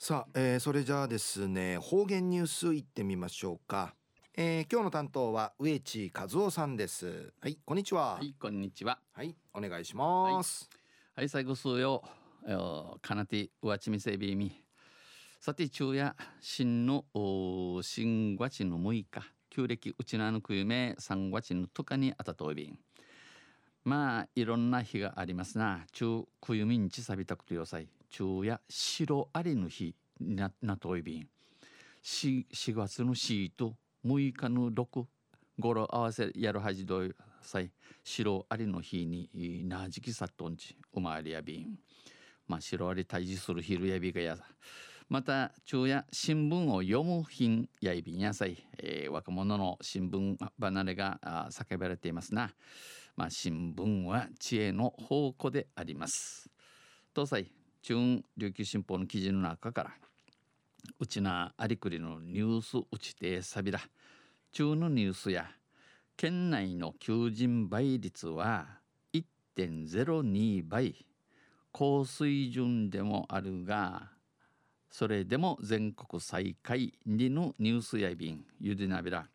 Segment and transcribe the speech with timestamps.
[0.00, 3.96] さあ、えー、それじゃあですね方言ニュースいってみましょうか、
[4.36, 7.32] えー、今日の担当は植地和夫さんです。
[7.40, 7.58] はい。
[7.64, 8.14] こんにちは。
[8.14, 9.00] はいこんにちは。
[9.12, 10.70] はいお願いします。
[11.16, 12.04] はい、はい、最後数よ。
[13.02, 14.62] かなてうわちみせびみ。
[15.40, 17.04] さて昼夜新の
[17.82, 19.06] 新月の6日
[19.50, 22.78] 旧暦うちなのくゆめ3月のとかにあたといびん。
[23.82, 25.86] まあいろんな日がありますな。
[25.90, 31.28] 中くゆみんちさびたくとよさい昼夜白ありの日ななといびん。
[32.02, 33.74] 4, 4月の4と
[34.04, 35.04] 6日の6
[35.58, 37.70] ごろ合わせやるはじどいさい。
[38.04, 41.78] 白ありの日になじきさっとんちおまわりやびん。
[42.46, 44.44] まあ白あり退治する昼やびがやさ。
[45.08, 52.52] また昼夜新聞を読む品やいびんやさい、えー、若者の新聞離れが叫ばれていますな。
[53.16, 56.50] まあ新聞は知恵の宝庫であります。
[57.14, 59.90] 東西中琉球新報の記事の中から
[60.98, 63.80] うちなありくりのニュースうちてさびら
[64.52, 65.50] 中のニュースや
[66.16, 68.66] 県内の求人倍率は
[69.14, 71.06] 1.02倍。
[71.70, 74.10] 高水準でもあるが
[74.90, 78.44] それでも全国最下位にのニュースやびん。
[78.58, 79.28] ゆでなびら。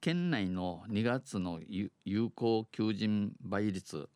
[0.00, 1.60] 県内の2月の
[2.04, 4.08] 有効求人倍率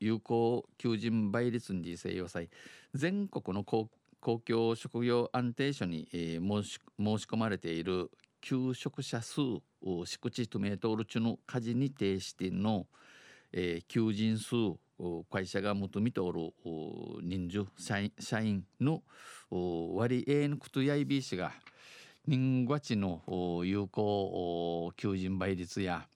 [0.00, 2.48] 有効求人倍率に制要塞
[2.94, 3.88] 全国の公
[4.20, 9.40] 共職業安定所に、えー、申し込まれている求職者数
[10.04, 12.86] 敷地トメートル中の家事に呈しての、
[13.52, 14.54] えー、求人数
[15.30, 16.52] 会社が求めておる
[17.22, 19.02] 人数社員の
[19.50, 21.52] 割合のことやいびしが
[22.26, 23.22] 人月の
[23.64, 26.06] 有効求人倍率や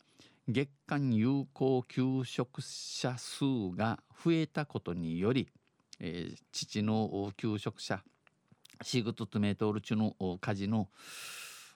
[0.46, 5.48] 月間有効求職者数が増えたことにより、
[6.00, 8.02] えー、父の求職者
[8.82, 10.88] 仕事とメートル中の家事の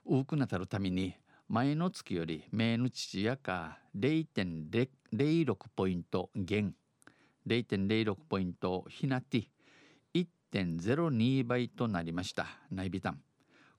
[0.04, 1.14] 多くなたるために
[1.48, 6.74] 前の月より名の父やか0.06ポイント減
[7.46, 9.48] 0.06ポイントひなて
[10.14, 12.46] 1.02倍となりました。
[12.70, 13.20] 内ビタン。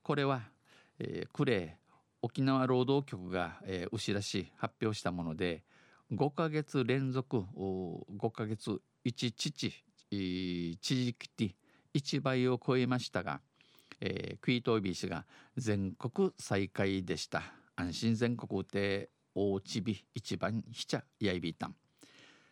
[0.02, 0.42] これは、
[0.98, 1.76] えー、クレ
[2.22, 5.62] 沖縄労働局が、えー、牛らし発表したもので
[6.12, 9.72] 5ヶ月連続5ヶ月1父
[10.10, 11.54] 地域的
[11.94, 13.40] 1倍を超えましたが、
[14.00, 15.24] えー、クイートービー氏が
[15.56, 17.42] 全国最下位でした。
[17.76, 21.74] 安心全国で大ちび一番ひちゃやいびいたん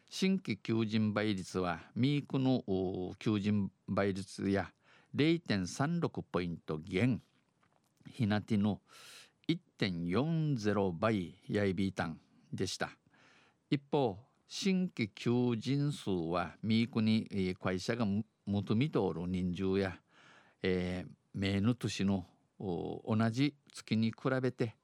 [0.09, 2.63] 新規求人倍率はミークの
[3.19, 4.71] 求人倍率や
[5.15, 7.21] 0.36ポイント減。
[8.11, 8.81] ひなての
[9.49, 12.19] 1.40倍やいびいたん
[12.53, 12.91] でした。
[13.71, 18.07] 一方新規求人数はミークに会社が
[18.47, 19.97] 求めておる人数や、
[20.63, 22.25] えー、名の年の
[22.59, 24.75] 同じ月に比べて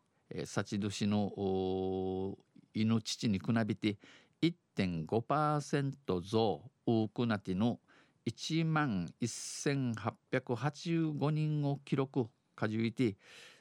[0.44, 2.36] 幸年の
[2.72, 3.98] 犬父に比べて
[4.42, 7.78] 1.5%増多くなっての
[8.26, 13.16] 1万1885人を記録かじいて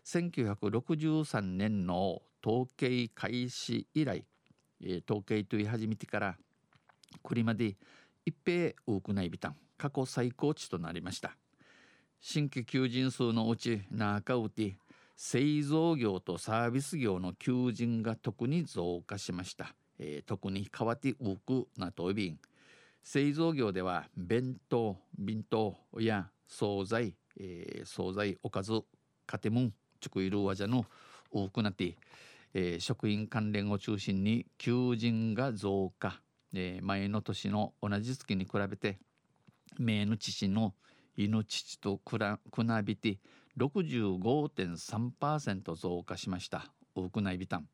[0.05, 4.25] 1963年の統計開始以来、
[5.09, 6.37] 統計と言い始めてから
[7.21, 7.77] これまで
[8.25, 11.37] 一平多くないビタン過去最高値となりました。
[12.19, 14.77] 新規求人数のうち中うて
[15.15, 22.39] 製造業とサービス業の求人が特に増加しました、えー、特に変わって多くなといびん
[23.03, 28.81] 製造業では弁当便当や惣菜、えー、惣菜おかず
[29.25, 30.85] カテムンチクイルワジャの
[31.31, 31.95] 多くなって、
[32.53, 36.19] えー、職員関連を中心に求人が増加、
[36.53, 38.99] えー、前の年の同じ月に比べて
[39.79, 40.73] 名の父の
[41.15, 42.17] 犬父と比
[42.83, 43.19] べて
[43.57, 46.65] 65.3%増加しました。
[46.95, 47.69] 多くないビタン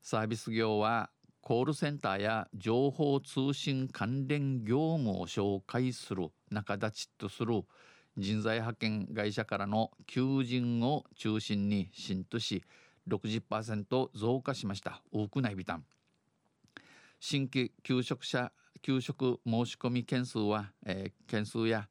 [0.00, 1.10] サービス業は
[1.42, 7.62] コールセンターや情報通信関連業務を紹介する仲立ちとする
[8.18, 12.64] 人材派遣会社からの求人を中心に新都市
[13.08, 15.00] 60%増加しました。
[15.12, 15.84] 多くないビタン
[17.20, 18.50] 新規求職者
[18.82, 21.88] 求職申し込み件数は、えー、件数や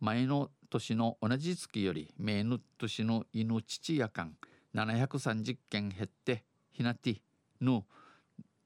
[0.00, 4.34] 前の年の同じ月より前の年の犬父夜間
[4.74, 7.22] 730件減ってひなて
[7.60, 7.84] の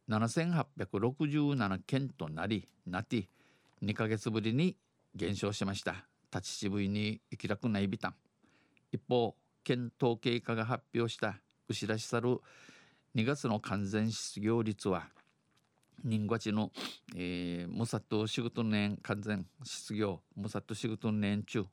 [0.09, 3.29] 7867件となりなて
[3.83, 4.77] 2ヶ月ぶりに
[5.15, 6.07] 減少しました。
[6.33, 8.15] 立ち渋いに行きたくないビタン
[8.93, 9.35] 一方
[9.65, 11.37] 県統計課が発表した
[11.69, 12.39] 牛らしさる
[13.15, 15.05] 2月の完全失業率は
[16.05, 16.73] 人月の、
[17.15, 21.65] えー、ムサット仕事年完全失業ムサット仕事年中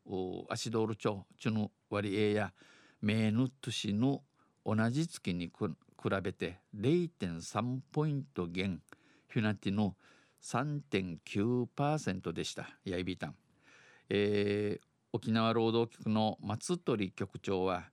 [0.49, 2.53] 足道路町中の割合や
[3.01, 4.21] メーヌト市の
[4.65, 8.81] 同じ月に比べて0.3ポイント減
[9.27, 9.95] フィナティの
[10.41, 12.67] 3.9%でした。
[12.83, 13.35] やいびたん、
[14.09, 17.89] えー、沖縄労働局の松鳥局長は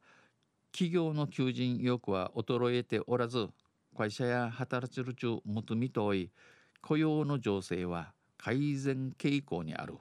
[0.72, 3.48] 企業の求人意欲は衰えておらず
[3.96, 6.30] 会社や働ちる中求みとい
[6.82, 9.94] 雇用の情勢は改善傾向にある。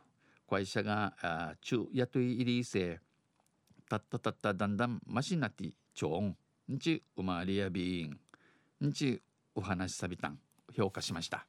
[0.47, 2.99] 会社が中雇い入りせ
[3.89, 6.37] たったたっただんだんマシナティチョン
[6.71, 8.19] んちうまりやびん
[8.85, 9.21] んち
[9.55, 10.39] お話しさびたん
[10.75, 11.47] 評価しました。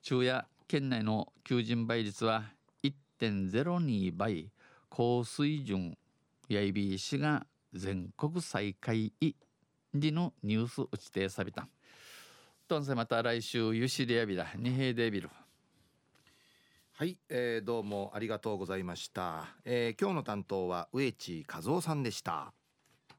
[0.00, 2.44] 昼夜県内の求人倍率は
[3.20, 4.50] 1.02倍
[4.88, 5.96] 高水準
[6.48, 9.12] やいびいしが全国最下位
[9.92, 11.68] でのニュース打ちてさびた。
[12.68, 15.30] とんせまた来週ゆしりやびだ二平デビル。
[16.92, 22.52] はい、えー、どうもありがとうございました、えー、今日の担当は植地和夫さんでした。